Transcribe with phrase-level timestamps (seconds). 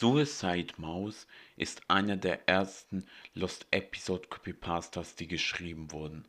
[0.00, 1.26] Suicide Mouse
[1.58, 6.24] ist einer der ersten Lost Episode Creepypastas, die geschrieben wurden.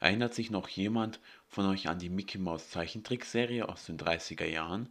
[0.00, 1.18] Erinnert sich noch jemand
[1.48, 4.90] von euch an die Mickey Mouse Zeichentrickserie aus den 30er Jahren?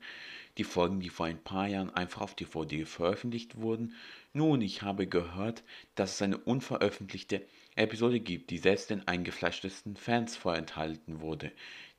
[0.57, 3.93] Die Folgen, die vor ein paar Jahren einfach auf DVD veröffentlicht wurden?
[4.33, 5.61] Nun, ich habe gehört,
[5.93, 7.45] dass es eine unveröffentlichte
[7.75, 11.51] Episode gibt, die selbst den eingefleischtesten Fans vorenthalten wurde.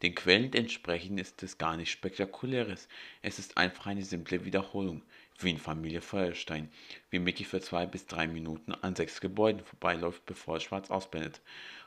[0.03, 2.87] Den Quellen entsprechend ist es gar nichts Spektakuläres.
[3.23, 5.01] Es ist einfach eine simple Wiederholung,
[5.39, 6.69] wie in Familie Feuerstein,
[7.09, 11.41] wie Mickey für zwei bis drei Minuten an sechs Gebäuden vorbeiläuft, bevor es schwarz ausblendet.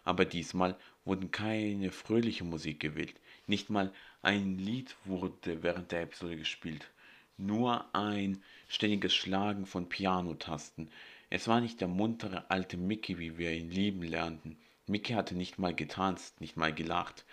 [0.05, 3.13] Aber diesmal wurden keine fröhliche Musik gewählt.
[3.45, 6.89] Nicht mal ein Lied wurde während der Episode gespielt.
[7.37, 10.89] Nur ein ständiges Schlagen von Pianotasten.
[11.29, 14.57] Es war nicht der muntere alte Mickey, wie wir ihn lieben lernten.
[14.87, 17.23] Mickey hatte nicht mal getanzt, nicht mal gelacht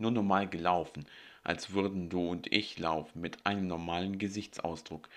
[0.00, 1.06] nur normal gelaufen,
[1.42, 5.08] als würden du und ich laufen, mit einem normalen Gesichtsausdruck,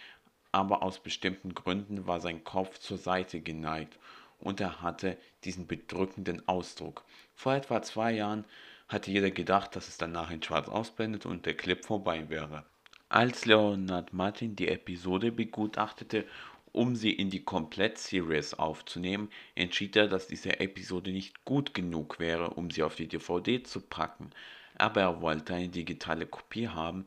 [0.52, 3.98] aber aus bestimmten Gründen war sein Kopf zur Seite geneigt
[4.40, 7.04] und er hatte diesen bedrückenden Ausdruck.
[7.36, 8.46] Vor etwa zwei Jahren
[8.88, 12.66] hatte jeder gedacht, dass es danach in Schwarz ausblendet und der Clip vorbei wäre.
[13.10, 16.26] Als Leonard Martin die Episode begutachtete,
[16.72, 22.52] um sie in die Komplett-Series aufzunehmen, entschied er, dass diese Episode nicht gut genug wäre,
[22.52, 24.32] um sie auf die DVD zu packen
[24.78, 27.06] aber er wollte eine digitale Kopie haben,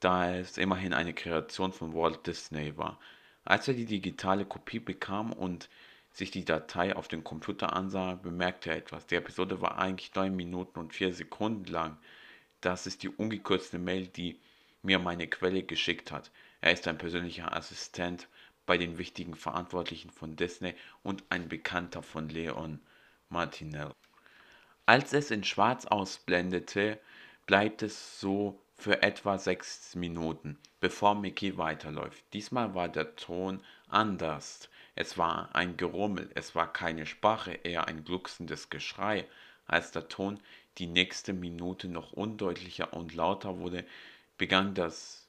[0.00, 2.98] da es immerhin eine Kreation von Walt Disney war.
[3.44, 5.68] Als er die digitale Kopie bekam und
[6.12, 9.06] sich die Datei auf dem Computer ansah, bemerkte er etwas.
[9.06, 11.96] Die Episode war eigentlich 9 Minuten und 4 Sekunden lang.
[12.60, 14.38] Das ist die ungekürzte Mail, die
[14.82, 16.30] mir meine Quelle geschickt hat.
[16.60, 18.28] Er ist ein persönlicher Assistent
[18.66, 22.80] bei den wichtigen Verantwortlichen von Disney und ein Bekannter von Leon
[23.28, 23.92] Martinell.
[24.88, 26.98] Als es in Schwarz ausblendete,
[27.44, 32.24] bleibt es so für etwa sechs Minuten, bevor Mickey weiterläuft.
[32.32, 34.70] Diesmal war der Ton anders.
[34.94, 39.28] Es war ein Gerummel, es war keine Sprache, eher ein glucksendes Geschrei.
[39.66, 40.40] Als der Ton
[40.78, 43.84] die nächste Minute noch undeutlicher und lauter wurde,
[44.38, 45.28] begann das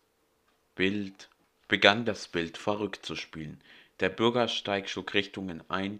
[0.75, 1.27] Bild,
[1.67, 3.59] begann das Bild verrückt zu spielen.
[3.99, 5.99] Der Bürgersteig schlug Richtungen ein,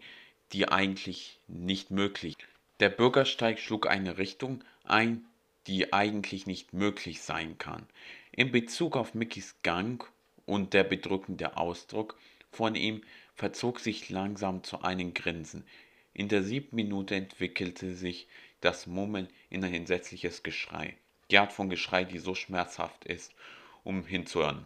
[0.54, 2.38] die eigentlich nicht möglich
[2.80, 5.26] der Bürgersteig schlug eine Richtung ein,
[5.68, 7.88] die eigentlich nicht möglich sein kann.
[8.32, 10.10] In Bezug auf Mickys Gang
[10.46, 12.18] und der bedrückende Ausdruck
[12.52, 13.04] von ihm
[13.36, 15.66] verzog sich langsam zu einem Grinsen.
[16.14, 18.28] In der siebten Minute entwickelte sich
[18.62, 20.98] das Murmeln in ein entsetzliches Geschrei.
[21.32, 23.34] Die Art von Geschrei, die so schmerzhaft ist,
[23.84, 24.66] um hinzuhören.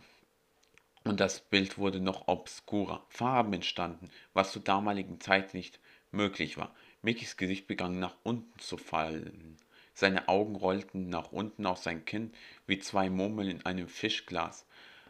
[1.03, 3.05] Und das Bild wurde noch obskurer.
[3.09, 5.79] Farben entstanden, was zur damaligen Zeit nicht
[6.11, 6.73] möglich war.
[7.05, 9.57] Mickys Gesicht begann nach unten zu fallen.
[9.93, 12.31] Seine Augen rollten nach unten aus sein Kinn
[12.65, 14.65] wie zwei Murmeln in einem Fischglas,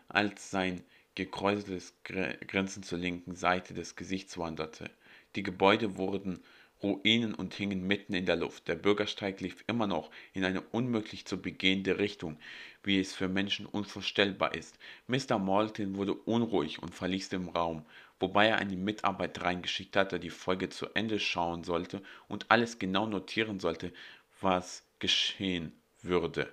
[0.08, 0.84] als sein
[1.14, 4.90] gekräuseltes Grinsen zur linken Seite des Gesichts wanderte.
[5.36, 6.40] Die Gebäude wurden
[6.83, 8.67] Ruinen und hingen mitten in der Luft.
[8.67, 12.38] Der Bürgersteig lief immer noch in eine unmöglich zu begehende Richtung,
[12.83, 14.77] wie es für Menschen unvorstellbar ist.
[15.07, 15.39] Mr.
[15.39, 17.85] Maltin wurde unruhig und verließ den Raum
[18.23, 22.79] wobei er eine Mitarbeiter reingeschickt hat, der die Folge zu Ende schauen sollte und alles
[22.79, 23.91] genau notieren sollte,
[24.39, 26.50] was geschehen würde,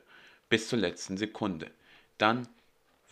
[0.48, 1.70] bis zur letzten Sekunde.
[2.18, 2.48] Dann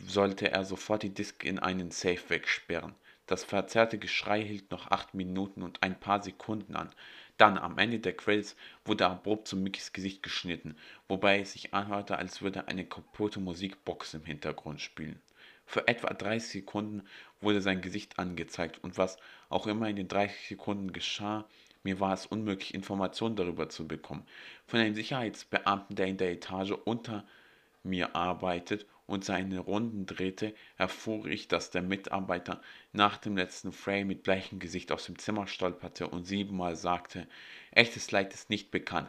[0.04, 2.96] sollte er sofort die Disk in einen Safe wegsperren.
[3.28, 6.88] Das verzerrte Geschrei hielt noch acht Minuten und ein paar Sekunden an.
[7.36, 8.56] Dann, am Ende der Credits,
[8.86, 10.76] wurde abrupt zu Mickys Gesicht geschnitten,
[11.08, 15.20] wobei es sich anhörte, als würde eine kaputte Musikbox im Hintergrund spielen.
[15.66, 17.02] Für etwa 30 Sekunden
[17.42, 19.18] wurde sein Gesicht angezeigt und was
[19.50, 21.44] auch immer in den 30 Sekunden geschah,
[21.82, 24.26] mir war es unmöglich, Informationen darüber zu bekommen.
[24.66, 27.26] Von einem Sicherheitsbeamten, der in der Etage unter
[27.82, 32.60] mir arbeitet und seine Runden drehte, erfuhr ich, dass der Mitarbeiter
[32.92, 37.26] nach dem letzten Frame mit bleichem Gesicht aus dem Zimmer stolperte und siebenmal sagte,
[37.72, 39.08] echtes Leid ist nicht bekannt,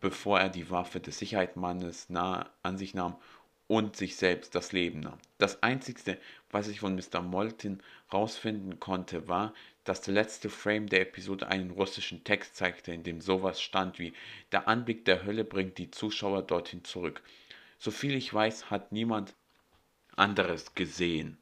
[0.00, 3.16] bevor er die Waffe des Sicherheitsmannes nah an sich nahm
[3.68, 5.18] und sich selbst das Leben nahm.
[5.38, 6.18] Das Einzige,
[6.50, 7.22] was ich von Mr.
[7.22, 7.80] Moltin
[8.12, 9.54] rausfinden konnte, war,
[9.84, 14.12] dass der letzte Frame der Episode einen russischen Text zeigte, in dem sowas stand wie
[14.50, 17.22] Der Anblick der Hölle bringt die Zuschauer dorthin zurück.
[17.78, 19.34] Soviel ich weiß, hat niemand
[20.16, 21.38] anderes gesehen.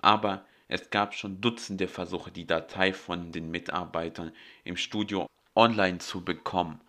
[0.00, 4.32] Aber es gab schon Dutzende Versuche, die Datei von den Mitarbeitern
[4.64, 6.80] im Studio online zu bekommen.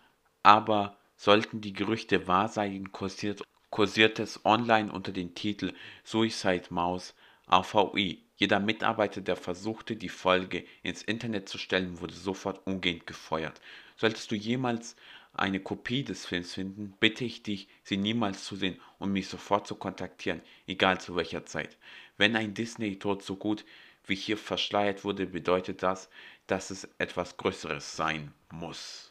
[0.42, 5.74] Aber sollten die Gerüchte wahr sein, kursiert kursiert es online unter dem Titel
[6.04, 7.14] Suicide Mouse
[7.46, 8.22] AVI.
[8.36, 13.60] Jeder Mitarbeiter, der versuchte, die Folge ins Internet zu stellen, wurde sofort umgehend gefeuert.
[13.96, 14.96] Solltest du jemals
[15.36, 19.66] eine Kopie des Films finden, bitte ich dich, sie niemals zu sehen und mich sofort
[19.66, 21.76] zu kontaktieren, egal zu welcher Zeit.
[22.16, 23.64] Wenn ein Disney-Tod so gut
[24.06, 26.08] wie hier verschleiert wurde, bedeutet das,
[26.46, 29.05] dass es etwas Größeres sein muss.